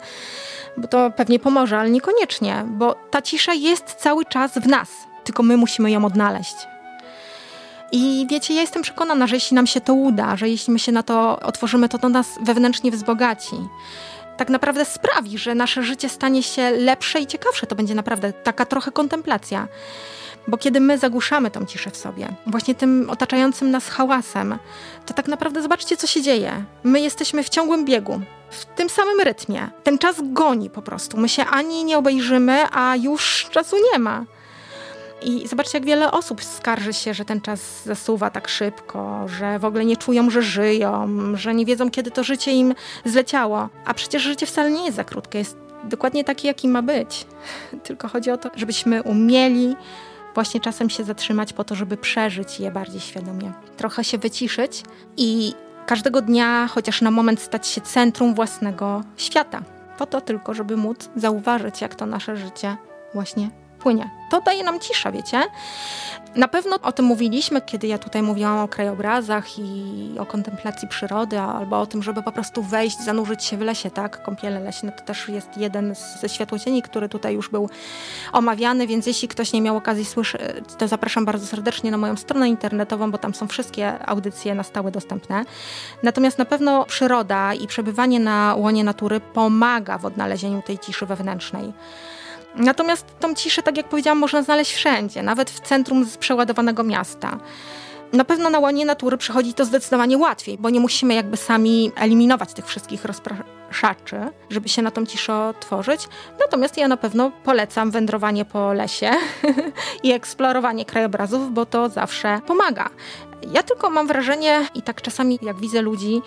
bo 0.77 0.89
to 0.89 1.11
pewnie 1.11 1.39
pomoże, 1.39 1.79
ale 1.79 1.91
niekoniecznie, 1.91 2.65
bo 2.67 2.95
ta 3.11 3.23
cisza 3.23 3.55
jest 3.55 3.85
cały 3.85 4.25
czas 4.25 4.53
w 4.53 4.67
nas, 4.67 4.89
tylko 5.25 5.43
my 5.43 5.57
musimy 5.57 5.91
ją 5.91 6.05
odnaleźć. 6.05 6.76
I 7.93 8.27
wiecie, 8.31 8.55
ja 8.55 8.61
jestem 8.61 8.83
przekonana, 8.83 9.27
że 9.27 9.37
jeśli 9.37 9.55
nam 9.55 9.67
się 9.67 9.81
to 9.81 9.95
uda, 9.95 10.37
że 10.37 10.49
jeśli 10.49 10.73
my 10.73 10.79
się 10.79 10.93
na 10.93 11.03
to 11.03 11.41
otworzymy, 11.41 11.89
to 11.89 11.99
to 11.99 12.09
nas 12.09 12.39
wewnętrznie 12.43 12.91
wzbogaci. 12.91 13.57
Tak 14.37 14.51
naprawdę 14.51 14.85
sprawi, 14.85 15.39
że 15.39 15.55
nasze 15.55 15.83
życie 15.83 16.09
stanie 16.09 16.43
się 16.43 16.71
lepsze 16.71 17.21
i 17.21 17.27
ciekawsze. 17.27 17.67
To 17.67 17.77
będzie 17.77 17.95
naprawdę 17.95 18.33
taka 18.33 18.67
trochę 18.67 18.93
kontemplacja. 18.93 19.69
Bo 20.49 20.57
kiedy 20.59 20.81
my 20.81 20.99
zagłuszamy 20.99 21.51
tą 21.51 21.67
ciszę 21.67 21.91
w 21.91 21.97
sobie, 21.97 22.29
właśnie 22.47 22.75
tym 22.75 23.11
otaczającym 23.11 23.71
nas 23.71 23.89
hałasem, 23.89 24.59
to 25.07 25.15
tak 25.15 25.29
naprawdę 25.29 25.63
zobaczcie, 25.63 25.97
co 25.97 26.07
się 26.07 26.23
dzieje. 26.23 26.65
My 26.85 27.01
jesteśmy 27.01 27.43
w 27.43 27.49
ciągłym 27.49 27.85
biegu, 27.85 28.21
w 28.51 28.65
tym 28.65 28.89
samym 28.89 29.21
rytmie. 29.21 29.69
Ten 29.83 29.99
czas 29.99 30.17
goni 30.23 30.71
po 30.71 30.83
prostu. 30.83 31.17
My 31.17 31.29
się 31.29 31.45
ani 31.45 31.85
nie 31.85 31.99
obejrzymy, 31.99 32.65
a 32.73 32.97
już 32.97 33.49
czasu 33.51 33.77
nie 33.93 33.99
ma. 33.99 34.25
I 35.23 35.49
zobaczcie, 35.49 35.79
jak 35.79 35.87
wiele 35.87 36.11
osób 36.11 36.45
skarży 36.45 36.93
się, 36.93 37.15
że 37.15 37.25
ten 37.25 37.41
czas 37.41 37.85
zasuwa 37.85 38.31
tak 38.31 38.49
szybko, 38.49 39.29
że 39.29 39.59
w 39.59 39.65
ogóle 39.65 39.85
nie 39.85 39.97
czują, 39.97 40.31
że 40.31 40.43
żyją, 40.43 41.09
że 41.35 41.55
nie 41.55 41.67
wiedzą, 41.67 41.91
kiedy 41.91 42.11
to 42.11 42.25
życie 42.25 42.53
im 42.53 42.75
zleciało. 43.05 43.69
A 43.85 43.95
przecież 43.95 44.23
życie 44.23 44.47
wcale 44.47 44.71
nie 44.71 44.85
jest 44.85 44.97
za 44.97 45.05
krótkie, 45.05 45.39
jest 45.39 45.57
dokładnie 45.85 46.25
takie, 46.25 46.49
jaki 46.49 46.69
ma 46.69 46.83
być. 46.83 47.27
Tylko 47.85 48.09
chodzi 48.09 48.31
o 48.31 48.37
to, 48.37 48.51
żebyśmy 48.57 49.03
umieli 49.03 49.77
właśnie 50.35 50.61
czasem 50.61 50.91
się 50.91 51.05
zatrzymać 51.05 51.53
po 51.53 51.65
to, 51.65 51.75
żeby 51.75 51.97
przeżyć 51.97 52.61
je 52.61 52.71
bardziej 52.71 53.01
świadomie. 53.01 53.53
Trochę 53.77 54.05
się 54.05 54.19
wyciszyć 54.19 54.83
i 55.17 55.55
każdego 55.87 56.23
dnia 56.23 56.67
chociaż 56.67 57.03
na 57.03 57.11
moment 57.11 57.41
stać 57.41 57.67
się 57.67 57.81
centrum 57.81 58.35
własnego 58.35 59.03
świata. 59.17 59.63
Po 59.99 60.07
to 60.07 60.21
tylko, 60.21 60.55
żeby 60.55 60.77
móc 60.77 61.09
zauważyć, 61.17 61.81
jak 61.81 61.95
to 61.95 62.07
nasze 62.07 62.37
życie 62.37 62.77
właśnie 63.15 63.51
płynie. 63.87 64.11
To 64.31 64.41
daje 64.41 64.65
nam 64.65 64.81
cisza, 64.81 65.13
wiecie? 65.13 65.43
Na 66.35 66.49
pewno 66.49 66.77
o 66.83 66.93
tym 66.93 67.05
mówiliśmy, 67.05 67.61
kiedy 67.61 67.87
ja 67.87 67.99
tutaj 67.99 68.23
mówiłam 68.23 68.59
o 68.59 68.69
krajobrazach 68.69 69.59
i 69.59 70.15
o 70.19 70.27
kontemplacji 70.27 70.89
przyrody, 70.89 71.41
albo 71.41 71.81
o 71.81 71.87
tym, 71.87 72.03
żeby 72.03 72.23
po 72.23 72.33
prostu 72.33 72.63
wejść, 72.63 73.01
zanurzyć 73.01 73.45
się 73.45 73.57
w 73.57 73.61
lesie, 73.61 73.91
tak? 73.91 74.23
Kąpiele 74.23 74.61
leśne 74.61 74.93
to 74.93 75.05
też 75.05 75.29
jest 75.29 75.57
jeden 75.57 75.95
ze 76.21 76.29
światłocieni, 76.29 76.83
który 76.83 77.09
tutaj 77.09 77.35
już 77.35 77.49
był 77.49 77.71
omawiany, 78.33 78.87
więc 78.87 79.07
jeśli 79.07 79.29
ktoś 79.29 79.53
nie 79.53 79.63
miał 79.63 79.77
okazji 79.77 80.05
słyszeć, 80.05 80.41
to 80.79 80.89
zapraszam 80.89 81.25
bardzo 81.25 81.47
serdecznie 81.47 81.91
na 81.91 81.97
moją 81.97 82.17
stronę 82.17 82.49
internetową, 82.49 83.11
bo 83.11 83.19
tam 83.19 83.35
są 83.35 83.49
wszystkie 83.49 84.09
audycje 84.09 84.55
na 84.55 84.63
stałe 84.63 84.91
dostępne. 84.91 85.45
Natomiast 86.03 86.39
na 86.39 86.45
pewno 86.45 86.85
przyroda 86.85 87.55
i 87.55 87.67
przebywanie 87.67 88.21
na 88.21 88.55
łonie 88.59 88.85
natury 88.85 89.21
pomaga 89.21 89.99
w 89.99 90.07
odnalezieniu 90.07 90.63
tej 90.63 90.79
ciszy 90.79 91.07
wewnętrznej. 91.07 91.73
Natomiast 92.57 93.07
tą 93.21 93.35
ciszę, 93.35 93.63
tak 93.63 93.77
jak 93.77 93.89
powiedziałam, 93.89 94.19
można 94.19 94.43
znaleźć 94.43 94.75
wszędzie, 94.75 95.23
nawet 95.23 95.51
w 95.51 95.61
centrum 95.61 96.07
przeładowanego 96.21 96.83
miasta. 96.83 97.39
Na 98.13 98.25
pewno 98.25 98.51
na 98.51 98.59
łonie 98.59 98.85
natury 98.85 99.17
przychodzi 99.17 99.55
to 99.55 99.65
zdecydowanie 99.65 100.19
łatwiej, 100.19 100.59
bo 100.59 100.71
nie 100.71 100.81
musimy 100.81 101.15
jakby 101.15 101.37
sami 101.37 101.93
eliminować 101.97 102.53
tych 102.53 102.67
wszystkich 102.67 103.05
rozpraszaczy, 103.05 104.17
żeby 104.51 104.69
się 104.69 104.83
na 104.83 104.91
tą 104.91 105.07
ciszę 105.07 105.35
otworzyć. 105.35 106.09
Natomiast 106.41 106.77
ja 106.77 106.89
na 106.89 106.97
pewno 106.97 107.31
polecam 107.45 107.91
wędrowanie 107.91 108.45
po 108.45 108.73
lesie 108.73 109.11
i 110.03 110.13
eksplorowanie 110.13 110.85
krajobrazów, 110.85 111.53
bo 111.53 111.67
to 111.67 111.89
zawsze 111.89 112.41
pomaga. 112.47 112.91
Ja 113.53 113.63
tylko 113.63 113.91
mam 113.91 114.07
wrażenie, 114.07 114.69
i 114.75 114.83
tak 114.83 115.03
czasami 115.03 115.39
jak 115.43 115.61
widzę 115.61 115.83
ludzi, 115.83 116.23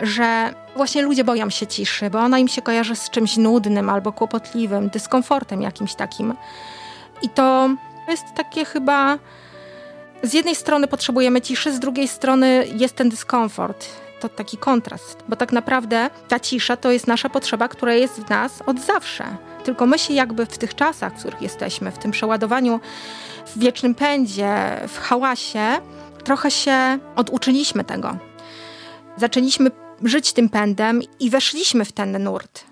że 0.00 0.54
właśnie 0.76 1.02
ludzie 1.02 1.24
boją 1.24 1.50
się 1.50 1.66
ciszy, 1.66 2.10
bo 2.10 2.18
ona 2.18 2.38
im 2.38 2.48
się 2.48 2.62
kojarzy 2.62 2.96
z 2.96 3.10
czymś 3.10 3.36
nudnym 3.36 3.90
albo 3.90 4.12
kłopotliwym, 4.12 4.88
dyskomfortem 4.88 5.62
jakimś 5.62 5.94
takim. 5.94 6.34
I 7.22 7.28
to 7.28 7.70
jest 8.08 8.24
takie 8.34 8.64
chyba. 8.64 9.18
Z 10.22 10.32
jednej 10.32 10.54
strony 10.54 10.86
potrzebujemy 10.88 11.40
ciszy, 11.40 11.72
z 11.72 11.80
drugiej 11.80 12.08
strony 12.08 12.66
jest 12.74 12.96
ten 12.96 13.08
dyskomfort. 13.08 13.86
To 14.20 14.28
taki 14.28 14.56
kontrast, 14.56 15.24
bo 15.28 15.36
tak 15.36 15.52
naprawdę 15.52 16.10
ta 16.28 16.40
cisza 16.40 16.76
to 16.76 16.90
jest 16.90 17.06
nasza 17.06 17.28
potrzeba, 17.28 17.68
która 17.68 17.94
jest 17.94 18.14
w 18.14 18.30
nas 18.30 18.62
od 18.66 18.80
zawsze. 18.80 19.24
Tylko 19.64 19.86
my 19.86 19.98
się 19.98 20.14
jakby 20.14 20.46
w 20.46 20.58
tych 20.58 20.74
czasach, 20.74 21.12
w 21.12 21.18
których 21.20 21.42
jesteśmy, 21.42 21.90
w 21.90 21.98
tym 21.98 22.10
przeładowaniu, 22.10 22.80
w 23.46 23.58
wiecznym 23.58 23.94
pędzie, 23.94 24.80
w 24.88 24.98
hałasie, 24.98 25.80
trochę 26.24 26.50
się 26.50 26.98
oduczyliśmy 27.16 27.84
tego. 27.84 28.16
Zaczęliśmy 29.16 29.70
żyć 30.02 30.32
tym 30.32 30.48
pędem 30.48 31.02
i 31.20 31.30
weszliśmy 31.30 31.84
w 31.84 31.92
ten 31.92 32.22
nurt. 32.22 32.64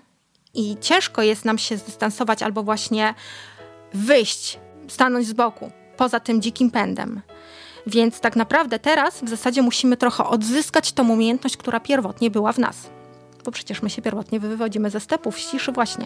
I 0.53 0.77
ciężko 0.81 1.21
jest 1.21 1.45
nam 1.45 1.57
się 1.57 1.77
zdystansować 1.77 2.43
albo 2.43 2.63
właśnie 2.63 3.13
wyjść, 3.93 4.59
stanąć 4.87 5.27
z 5.27 5.33
boku, 5.33 5.71
poza 5.97 6.19
tym 6.19 6.41
dzikim 6.41 6.71
pędem. 6.71 7.21
Więc 7.87 8.19
tak 8.19 8.35
naprawdę 8.35 8.79
teraz 8.79 9.23
w 9.23 9.29
zasadzie 9.29 9.61
musimy 9.61 9.97
trochę 9.97 10.23
odzyskać 10.23 10.91
tą 10.91 11.09
umiejętność, 11.09 11.57
która 11.57 11.79
pierwotnie 11.79 12.31
była 12.31 12.53
w 12.53 12.59
nas. 12.59 12.89
Bo 13.45 13.51
przecież 13.51 13.81
my 13.81 13.89
się 13.89 14.01
pierwotnie 14.01 14.39
wywodzimy 14.39 14.89
ze 14.89 14.99
stepów, 14.99 15.39
z 15.39 15.51
ciszy 15.51 15.71
właśnie. 15.71 16.05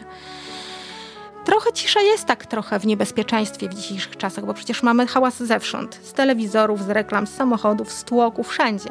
Trochę 1.61 1.73
cisza 1.73 2.01
jest 2.01 2.25
tak 2.25 2.45
trochę 2.45 2.79
w 2.79 2.85
niebezpieczeństwie 2.85 3.69
w 3.69 3.73
dzisiejszych 3.73 4.17
czasach, 4.17 4.45
bo 4.45 4.53
przecież 4.53 4.83
mamy 4.83 5.07
hałas 5.07 5.43
zewsząd. 5.43 5.99
Z 6.03 6.13
telewizorów, 6.13 6.83
z 6.83 6.89
reklam, 6.89 7.27
z 7.27 7.33
samochodów, 7.33 7.91
z 7.91 8.03
tłoku, 8.03 8.43
wszędzie. 8.43 8.89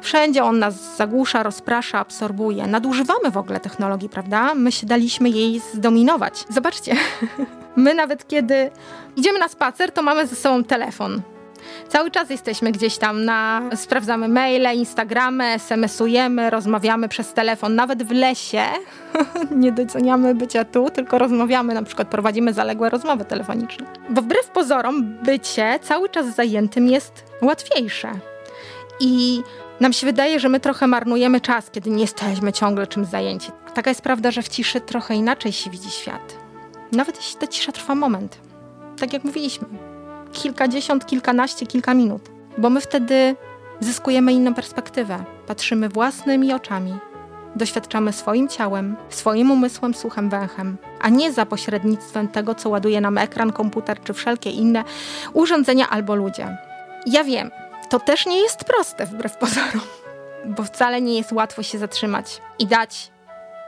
Wszędzie 0.00 0.44
on 0.44 0.58
nas 0.58 0.96
zagłusza, 0.96 1.42
rozprasza, 1.42 1.98
absorbuje. 1.98 2.66
Nadużywamy 2.66 3.30
w 3.30 3.36
ogóle 3.36 3.60
technologii, 3.60 4.08
prawda? 4.08 4.54
My 4.54 4.72
się 4.72 4.86
daliśmy 4.86 5.30
jej 5.30 5.60
zdominować. 5.74 6.44
Zobaczcie, 6.48 6.96
my 7.76 7.94
nawet 7.94 8.28
kiedy 8.28 8.70
idziemy 9.16 9.38
na 9.38 9.48
spacer, 9.48 9.92
to 9.92 10.02
mamy 10.02 10.26
ze 10.26 10.36
sobą 10.36 10.64
telefon. 10.64 11.22
Cały 11.88 12.10
czas 12.10 12.30
jesteśmy 12.30 12.72
gdzieś 12.72 12.98
tam 12.98 13.24
na, 13.24 13.62
sprawdzamy 13.74 14.28
maile, 14.28 14.66
Instagramy, 14.74 15.44
SMS-ujemy, 15.44 16.50
rozmawiamy 16.50 17.08
przez 17.08 17.32
telefon, 17.32 17.74
nawet 17.74 18.02
w 18.02 18.10
lesie. 18.10 18.62
nie 19.50 19.72
doceniamy 19.72 20.34
bycia 20.34 20.64
tu, 20.64 20.90
tylko 20.90 21.18
rozmawiamy, 21.18 21.74
na 21.74 21.82
przykład 21.82 22.08
prowadzimy 22.08 22.52
zaległe 22.52 22.90
rozmowy 22.90 23.24
telefoniczne. 23.24 23.86
Bo 24.10 24.22
wbrew 24.22 24.48
pozorom, 24.48 25.04
bycie 25.04 25.78
cały 25.82 26.08
czas 26.08 26.34
zajętym 26.34 26.88
jest 26.88 27.24
łatwiejsze. 27.42 28.12
I 29.00 29.42
nam 29.80 29.92
się 29.92 30.06
wydaje, 30.06 30.40
że 30.40 30.48
my 30.48 30.60
trochę 30.60 30.86
marnujemy 30.86 31.40
czas, 31.40 31.70
kiedy 31.70 31.90
nie 31.90 32.00
jesteśmy 32.00 32.52
ciągle 32.52 32.86
czymś 32.86 33.08
zajęci. 33.08 33.50
Taka 33.74 33.90
jest 33.90 34.02
prawda, 34.02 34.30
że 34.30 34.42
w 34.42 34.48
ciszy 34.48 34.80
trochę 34.80 35.14
inaczej 35.14 35.52
się 35.52 35.70
widzi 35.70 35.90
świat. 35.90 36.36
Nawet 36.92 37.16
jeśli 37.16 37.40
ta 37.40 37.46
cisza 37.46 37.72
trwa 37.72 37.94
moment. 37.94 38.38
Tak 38.98 39.12
jak 39.12 39.24
mówiliśmy, 39.24 39.66
kilkadziesiąt, 40.36 41.06
kilkanaście, 41.06 41.66
kilka 41.66 41.94
minut. 41.94 42.30
Bo 42.58 42.70
my 42.70 42.80
wtedy 42.80 43.36
zyskujemy 43.80 44.32
inną 44.32 44.54
perspektywę. 44.54 45.24
Patrzymy 45.46 45.88
własnymi 45.88 46.52
oczami, 46.52 46.94
doświadczamy 47.56 48.12
swoim 48.12 48.48
ciałem, 48.48 48.96
swoim 49.08 49.50
umysłem, 49.50 49.94
słuchem, 49.94 50.30
węchem, 50.30 50.76
a 51.00 51.08
nie 51.08 51.32
za 51.32 51.46
pośrednictwem 51.46 52.28
tego, 52.28 52.54
co 52.54 52.68
ładuje 52.68 53.00
nam 53.00 53.18
ekran, 53.18 53.52
komputer 53.52 54.00
czy 54.00 54.14
wszelkie 54.14 54.50
inne 54.50 54.84
urządzenia 55.32 55.90
albo 55.90 56.14
ludzie. 56.14 56.56
Ja 57.06 57.24
wiem, 57.24 57.50
to 57.88 58.00
też 58.00 58.26
nie 58.26 58.40
jest 58.40 58.64
proste 58.64 59.06
wbrew 59.06 59.36
pozorom, 59.42 59.80
bo 60.44 60.62
wcale 60.62 61.00
nie 61.00 61.16
jest 61.16 61.32
łatwo 61.32 61.62
się 61.62 61.78
zatrzymać 61.78 62.40
i 62.58 62.66
dać, 62.66 63.10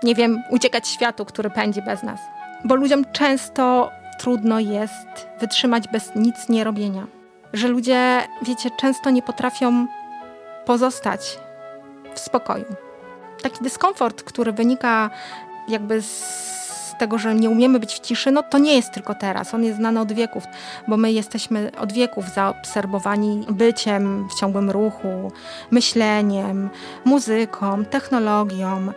nie 0.02 0.14
wiem, 0.14 0.42
uciekać 0.50 0.88
światu, 0.88 1.24
który 1.24 1.50
pędzi 1.50 1.83
bez 1.83 2.02
nas. 2.02 2.20
Bo 2.64 2.74
ludziom 2.74 3.04
często 3.12 3.90
trudno 4.18 4.61
jest 4.61 5.28
wytrzymać 5.40 5.88
bez 5.88 6.14
nic 6.16 6.48
nie 6.48 6.64
robienia. 6.64 7.07
Że 7.52 7.68
ludzie, 7.68 8.22
wiecie, 8.42 8.70
często 8.70 9.11
nie 9.11 9.22
potrafią 9.22 9.87
pozostać 10.66 11.38
w 12.14 12.18
spokoju. 12.18 12.64
Taki 13.42 13.64
dyskomfort, 13.64 14.22
który 14.22 14.52
wynika 14.52 15.11
jakby 15.68 16.02
z 16.02 16.59
tego, 16.98 17.18
że 17.18 17.35
nie 17.35 17.50
umiemy 17.50 17.81
być 17.81 17.94
w 17.94 18.00
ciszy, 18.00 18.31
no 18.31 18.42
to 18.42 18.59
nie 18.59 18.76
jest 18.76 18.92
tylko 18.92 19.14
teraz. 19.14 19.54
On 19.54 19.64
jest 19.64 19.76
znany 19.76 20.00
od 20.00 20.12
wieków, 20.12 20.44
bo 20.88 20.96
my 20.96 21.12
jesteśmy 21.12 21.70
od 21.78 21.92
wieków 21.92 22.28
zaobserwowani 22.28 23.46
byciem 23.50 24.28
w 24.28 24.40
ciągłym 24.40 24.70
ruchu, 24.70 25.33
myśleniem, 25.70 26.70
muzyką, 27.04 27.85
technologią. 27.85 28.92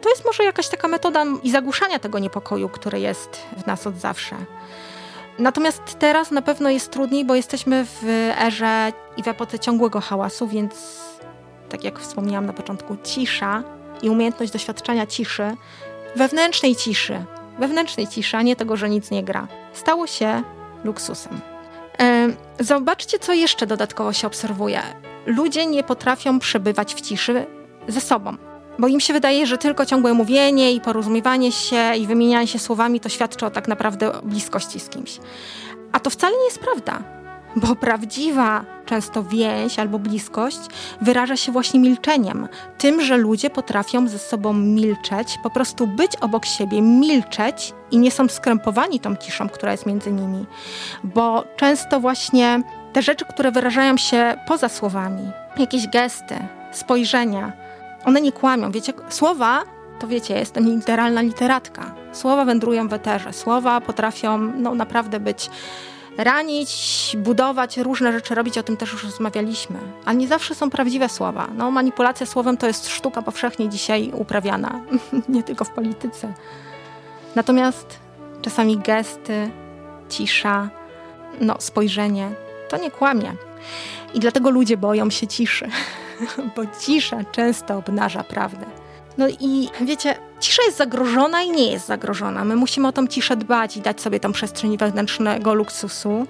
To 0.00 0.08
jest 0.08 0.24
może 0.24 0.44
jakaś 0.44 0.68
taka 0.68 0.88
metoda 0.88 1.24
i 1.42 1.50
zagłuszania 1.50 1.98
tego 1.98 2.18
niepokoju, 2.18 2.68
który 2.68 3.00
jest 3.00 3.36
w 3.56 3.66
nas 3.66 3.86
od 3.86 3.96
zawsze. 3.96 4.36
Natomiast 5.38 5.82
teraz 5.98 6.30
na 6.30 6.42
pewno 6.42 6.70
jest 6.70 6.90
trudniej, 6.90 7.24
bo 7.24 7.34
jesteśmy 7.34 7.84
w 7.84 8.30
erze 8.38 8.92
i 9.16 9.22
w 9.22 9.28
epoce 9.28 9.58
ciągłego 9.58 10.00
hałasu, 10.00 10.46
więc 10.48 11.00
tak 11.68 11.84
jak 11.84 11.98
wspomniałam 11.98 12.46
na 12.46 12.52
początku, 12.52 12.96
cisza 13.04 13.62
i 14.02 14.10
umiejętność 14.10 14.52
doświadczania 14.52 15.06
ciszy, 15.06 15.56
wewnętrznej 16.16 16.76
ciszy, 16.76 17.24
wewnętrznej 17.58 18.08
ciszy, 18.08 18.36
a 18.36 18.42
nie 18.42 18.56
tego, 18.56 18.76
że 18.76 18.88
nic 18.88 19.10
nie 19.10 19.24
gra, 19.24 19.48
stało 19.72 20.06
się 20.06 20.42
luksusem. 20.84 21.40
Zobaczcie, 22.60 23.18
co 23.18 23.32
jeszcze 23.32 23.66
dodatkowo 23.66 24.12
się 24.12 24.26
obserwuje. 24.26 24.82
Ludzie 25.26 25.66
nie 25.66 25.82
potrafią 25.82 26.38
przebywać 26.38 26.94
w 26.94 27.00
ciszy 27.00 27.46
ze 27.88 28.00
sobą 28.00 28.49
bo 28.80 28.88
im 28.88 29.00
się 29.00 29.12
wydaje, 29.12 29.46
że 29.46 29.58
tylko 29.58 29.86
ciągłe 29.86 30.14
mówienie 30.14 30.72
i 30.72 30.80
porozumiewanie 30.80 31.52
się 31.52 31.96
i 31.98 32.06
wymienianie 32.06 32.46
się 32.46 32.58
słowami 32.58 33.00
to 33.00 33.08
świadczy 33.08 33.46
o 33.46 33.50
tak 33.50 33.68
naprawdę 33.68 34.12
bliskości 34.22 34.80
z 34.80 34.88
kimś. 34.88 35.18
A 35.92 36.00
to 36.00 36.10
wcale 36.10 36.36
nie 36.36 36.44
jest 36.44 36.58
prawda, 36.58 37.02
bo 37.56 37.76
prawdziwa 37.76 38.64
często 38.86 39.24
więź 39.24 39.78
albo 39.78 39.98
bliskość 39.98 40.58
wyraża 41.00 41.36
się 41.36 41.52
właśnie 41.52 41.80
milczeniem. 41.80 42.48
Tym, 42.78 43.02
że 43.02 43.16
ludzie 43.16 43.50
potrafią 43.50 44.08
ze 44.08 44.18
sobą 44.18 44.52
milczeć, 44.52 45.38
po 45.42 45.50
prostu 45.50 45.86
być 45.86 46.16
obok 46.16 46.46
siebie, 46.46 46.82
milczeć 46.82 47.72
i 47.90 47.98
nie 47.98 48.10
są 48.10 48.28
skrępowani 48.28 49.00
tą 49.00 49.16
ciszą, 49.16 49.48
która 49.48 49.72
jest 49.72 49.86
między 49.86 50.12
nimi. 50.12 50.46
Bo 51.04 51.44
często 51.56 52.00
właśnie 52.00 52.62
te 52.92 53.02
rzeczy, 53.02 53.24
które 53.24 53.52
wyrażają 53.52 53.96
się 53.96 54.36
poza 54.48 54.68
słowami, 54.68 55.30
jakieś 55.58 55.88
gesty, 55.88 56.34
spojrzenia, 56.72 57.52
one 58.04 58.20
nie 58.20 58.32
kłamią. 58.32 58.70
Wiecie, 58.70 58.92
słowa, 59.08 59.62
to 59.98 60.06
wiecie, 60.06 60.38
jestem 60.38 60.64
literalna 60.64 61.20
literatka. 61.20 61.94
Słowa 62.12 62.44
wędrują 62.44 62.88
w 62.88 62.92
eterze. 62.92 63.32
Słowa 63.32 63.80
potrafią 63.80 64.38
no, 64.38 64.74
naprawdę 64.74 65.20
być 65.20 65.50
ranić, 66.16 67.16
budować, 67.18 67.78
różne 67.78 68.12
rzeczy 68.12 68.34
robić, 68.34 68.58
o 68.58 68.62
tym 68.62 68.76
też 68.76 68.92
już 68.92 69.04
rozmawialiśmy. 69.04 69.78
Ale 70.04 70.16
nie 70.16 70.28
zawsze 70.28 70.54
są 70.54 70.70
prawdziwe 70.70 71.08
słowa. 71.08 71.48
No, 71.56 71.70
manipulacja 71.70 72.26
słowem 72.26 72.56
to 72.56 72.66
jest 72.66 72.88
sztuka 72.88 73.22
powszechnie 73.22 73.68
dzisiaj 73.68 74.10
uprawiana, 74.14 74.80
nie 75.28 75.42
tylko 75.42 75.64
w 75.64 75.70
polityce. 75.70 76.32
Natomiast 77.34 77.98
czasami 78.42 78.78
gesty, 78.78 79.50
cisza, 80.08 80.68
no, 81.40 81.56
spojrzenie 81.58 82.30
to 82.68 82.76
nie 82.76 82.90
kłamie. 82.90 83.32
I 84.14 84.20
dlatego 84.20 84.50
ludzie 84.50 84.76
boją 84.76 85.10
się 85.10 85.26
ciszy, 85.26 85.68
bo 86.56 86.62
cisza 86.80 87.24
często 87.32 87.76
obnaża 87.76 88.24
prawdę. 88.24 88.66
No 89.18 89.28
i 89.28 89.68
wiecie, 89.80 90.16
cisza 90.40 90.62
jest 90.66 90.78
zagrożona 90.78 91.42
i 91.42 91.50
nie 91.50 91.72
jest 91.72 91.86
zagrożona. 91.86 92.44
My 92.44 92.56
musimy 92.56 92.88
o 92.88 92.92
tą 92.92 93.06
ciszę 93.06 93.36
dbać 93.36 93.76
i 93.76 93.80
dać 93.80 94.00
sobie 94.00 94.20
tą 94.20 94.32
przestrzeń 94.32 94.78
wewnętrznego 94.78 95.54
luksusu. 95.54 96.26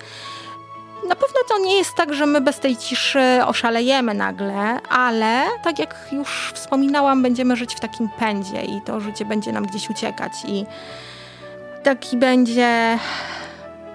Na 1.09 1.15
pewno 1.15 1.41
to 1.49 1.59
nie 1.59 1.77
jest 1.77 1.95
tak, 1.95 2.15
że 2.15 2.27
my 2.27 2.41
bez 2.41 2.61
tej 2.61 2.77
ciszy 2.77 3.41
oszalejemy 3.47 4.15
nagle, 4.15 4.83
ale 4.83 5.45
tak 5.65 5.79
jak 5.79 5.95
już 6.13 6.53
wspominałam, 6.55 7.23
będziemy 7.23 7.57
żyć 7.57 7.75
w 7.75 7.81
takim 7.81 8.09
pędzie 8.19 8.63
i 8.63 8.81
to 8.81 9.01
życie 9.01 9.25
będzie 9.25 9.53
nam 9.53 9.67
gdzieś 9.67 9.91
uciekać 9.91 10.33
i 10.49 10.65
taki 11.83 12.17
będzie 12.17 12.99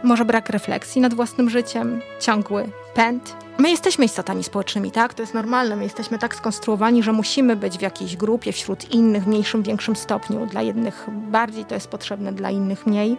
może 0.05 0.25
brak 0.25 0.49
refleksji 0.49 1.01
nad 1.01 1.13
własnym 1.13 1.49
życiem, 1.49 2.01
ciągły 2.19 2.69
pęd. 2.93 3.35
My 3.57 3.69
jesteśmy 3.69 4.05
istotami 4.05 4.43
społecznymi, 4.43 4.91
tak? 4.91 5.13
To 5.13 5.23
jest 5.23 5.33
normalne. 5.33 5.75
My 5.75 5.83
jesteśmy 5.83 6.19
tak 6.19 6.35
skonstruowani, 6.35 7.03
że 7.03 7.13
musimy 7.13 7.55
być 7.55 7.77
w 7.77 7.81
jakiejś 7.81 8.15
grupie 8.15 8.51
wśród 8.51 8.91
innych 8.91 9.23
w 9.23 9.27
mniejszym, 9.27 9.63
większym 9.63 9.95
stopniu. 9.95 10.45
Dla 10.45 10.61
jednych 10.61 11.07
bardziej 11.09 11.65
to 11.65 11.75
jest 11.75 11.87
potrzebne, 11.87 12.33
dla 12.33 12.51
innych 12.51 12.87
mniej. 12.87 13.17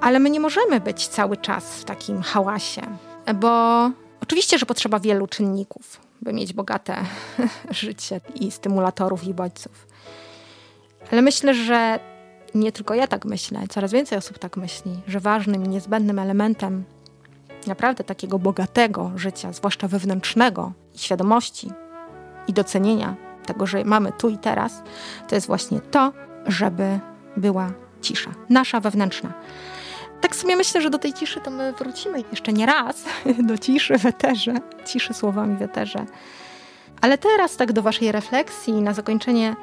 Ale 0.00 0.18
my 0.18 0.30
nie 0.30 0.40
możemy 0.40 0.80
być 0.80 1.08
cały 1.08 1.36
czas 1.36 1.64
w 1.64 1.84
takim 1.84 2.22
hałasie, 2.22 2.82
bo 3.34 3.90
oczywiście, 4.22 4.58
że 4.58 4.66
potrzeba 4.66 5.00
wielu 5.00 5.26
czynników, 5.26 6.00
by 6.22 6.32
mieć 6.32 6.52
bogate 6.52 6.96
życie 7.70 8.20
i 8.34 8.50
stymulatorów 8.50 9.24
i 9.24 9.34
bodźców. 9.34 9.86
Ale 11.12 11.22
myślę, 11.22 11.54
że 11.54 12.00
nie 12.54 12.72
tylko 12.72 12.94
ja 12.94 13.06
tak 13.06 13.24
myślę, 13.24 13.60
coraz 13.68 13.92
więcej 13.92 14.18
osób 14.18 14.38
tak 14.38 14.56
myśli, 14.56 15.00
że 15.06 15.20
ważnym 15.20 15.64
i 15.64 15.68
niezbędnym 15.68 16.18
elementem 16.18 16.84
naprawdę 17.66 18.04
takiego 18.04 18.38
bogatego 18.38 19.12
życia, 19.16 19.52
zwłaszcza 19.52 19.88
wewnętrznego 19.88 20.72
i 20.94 20.98
świadomości 20.98 21.70
i 22.48 22.52
docenienia 22.52 23.14
tego, 23.46 23.66
że 23.66 23.84
mamy 23.84 24.12
tu 24.12 24.28
i 24.28 24.38
teraz, 24.38 24.82
to 25.28 25.34
jest 25.34 25.46
właśnie 25.46 25.80
to, 25.80 26.12
żeby 26.46 27.00
była 27.36 27.72
cisza, 28.00 28.30
nasza 28.48 28.80
wewnętrzna. 28.80 29.32
Tak 30.20 30.36
sobie 30.36 30.56
myślę, 30.56 30.80
że 30.80 30.90
do 30.90 30.98
tej 30.98 31.12
ciszy 31.12 31.40
to 31.40 31.50
my 31.50 31.72
wrócimy 31.72 32.24
jeszcze 32.30 32.52
nie 32.52 32.66
raz, 32.66 33.04
do 33.48 33.58
ciszy 33.58 33.98
w 33.98 34.06
eterze, 34.06 34.54
ciszy 34.84 35.14
słowami 35.14 35.56
w 35.56 35.62
eterze. 35.62 36.06
Ale 37.00 37.18
teraz 37.18 37.56
tak 37.56 37.72
do 37.72 37.82
waszej 37.82 38.12
refleksji 38.12 38.82
na 38.82 38.92
zakończenie 38.92 39.56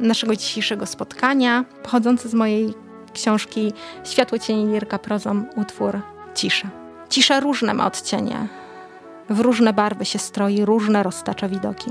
naszego 0.00 0.36
dzisiejszego 0.36 0.86
spotkania, 0.86 1.64
pochodzący 1.82 2.28
z 2.28 2.34
mojej 2.34 2.74
książki 3.12 3.72
Światło 4.04 4.38
cieni 4.38 4.72
Lirka 4.72 4.98
prozą 4.98 5.44
utwór 5.56 6.00
Cisza. 6.34 6.68
Cisza 7.08 7.40
różne 7.40 7.74
ma 7.74 7.86
odcienie. 7.86 8.48
W 9.30 9.40
różne 9.40 9.72
barwy 9.72 10.04
się 10.04 10.18
stroi, 10.18 10.64
różne 10.64 11.02
roztacza 11.02 11.48
widoki. 11.48 11.90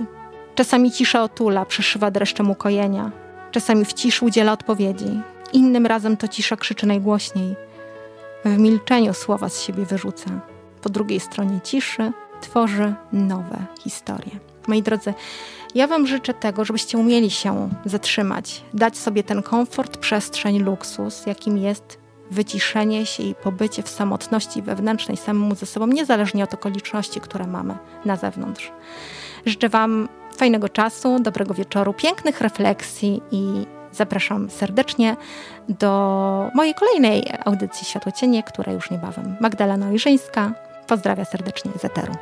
Czasami 0.55 0.91
cisza 0.91 1.23
otula, 1.23 1.65
przeszywa 1.65 2.11
dreszczem 2.11 2.51
ukojenia. 2.51 3.11
Czasami 3.51 3.85
w 3.85 3.93
ciszy 3.93 4.25
udziela 4.25 4.51
odpowiedzi. 4.51 5.21
Innym 5.53 5.85
razem 5.85 6.17
to 6.17 6.27
cisza 6.27 6.55
krzyczy 6.55 6.87
najgłośniej. 6.87 7.55
W 8.45 8.57
milczeniu 8.57 9.13
słowa 9.13 9.49
z 9.49 9.61
siebie 9.61 9.85
wyrzuca. 9.85 10.29
Po 10.81 10.89
drugiej 10.89 11.19
stronie 11.19 11.61
ciszy 11.63 12.11
tworzy 12.41 12.93
nowe 13.13 13.57
historie. 13.83 14.31
Moi 14.67 14.81
drodzy, 14.81 15.13
ja 15.75 15.87
Wam 15.87 16.07
życzę 16.07 16.33
tego, 16.33 16.65
żebyście 16.65 16.97
umieli 16.97 17.31
się 17.31 17.69
zatrzymać, 17.85 18.63
dać 18.73 18.97
sobie 18.97 19.23
ten 19.23 19.43
komfort, 19.43 19.97
przestrzeń, 19.97 20.59
luksus, 20.59 21.25
jakim 21.25 21.57
jest 21.57 21.99
wyciszenie 22.31 23.05
się 23.05 23.23
i 23.23 23.35
pobycie 23.35 23.83
w 23.83 23.89
samotności 23.89 24.61
wewnętrznej 24.61 25.17
samemu 25.17 25.55
ze 25.55 25.65
sobą, 25.65 25.87
niezależnie 25.87 26.43
od 26.43 26.53
okoliczności, 26.53 27.21
które 27.21 27.47
mamy 27.47 27.77
na 28.05 28.15
zewnątrz. 28.15 28.71
Życzę 29.45 29.69
Wam 29.69 30.09
fajnego 30.37 30.69
czasu, 30.69 31.19
dobrego 31.19 31.53
wieczoru, 31.53 31.93
pięknych 31.93 32.41
refleksji 32.41 33.21
i 33.31 33.65
zapraszam 33.91 34.49
serdecznie 34.49 35.15
do 35.69 36.51
mojej 36.55 36.73
kolejnej 36.73 37.23
audycji 37.45 37.87
Światłocienie, 37.87 38.43
która 38.43 38.73
już 38.73 38.91
niebawem. 38.91 39.35
Magdalena 39.39 39.87
Ojrzyńska. 39.87 40.51
Pozdrawiam 40.87 41.25
serdecznie 41.25 41.71
z 41.79 41.85
Eteru. 41.85 42.13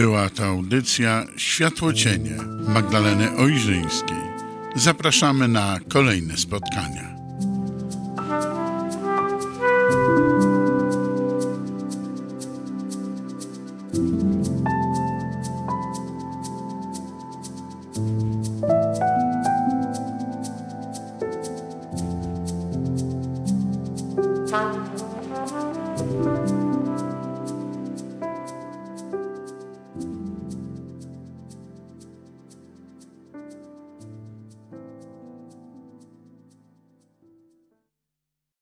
Była 0.00 0.30
to 0.30 0.44
audycja 0.44 1.26
Światłocienie 1.36 2.36
Magdaleny 2.68 3.36
Ojrzyńskiej. 3.36 4.16
Zapraszamy 4.76 5.48
na 5.48 5.78
kolejne 5.88 6.36
spotkania. 6.36 7.19